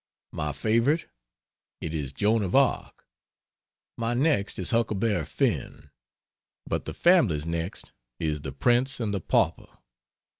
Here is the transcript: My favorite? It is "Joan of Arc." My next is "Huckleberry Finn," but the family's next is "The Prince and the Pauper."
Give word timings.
My 0.31 0.51
favorite? 0.51 1.05
It 1.79 1.93
is 1.93 2.11
"Joan 2.11 2.41
of 2.41 2.55
Arc." 2.55 3.05
My 3.99 4.15
next 4.15 4.57
is 4.57 4.71
"Huckleberry 4.71 5.25
Finn," 5.25 5.91
but 6.65 6.85
the 6.85 6.95
family's 6.95 7.45
next 7.45 7.91
is 8.19 8.41
"The 8.41 8.51
Prince 8.51 8.99
and 8.99 9.13
the 9.13 9.21
Pauper." 9.21 9.77